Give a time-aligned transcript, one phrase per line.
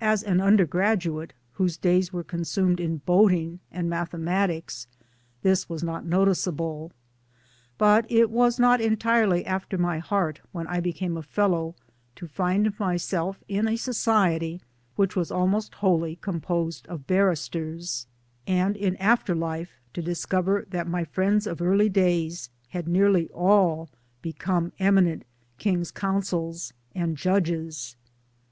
[0.00, 4.86] As an undergraduate, whose days were consumed in boating and mathe matics,
[5.42, 6.92] this was not noticeable;
[7.76, 11.74] but it was not entirely after my heart when I became a Fellow,
[12.14, 14.60] to find myself in a society
[14.94, 18.06] which was almost wholly composed of barristers;
[18.46, 23.90] and in after life to discover that my friends of early days had nearly all
[24.22, 25.24] become eminent
[25.58, 27.96] K.C.'s and Judges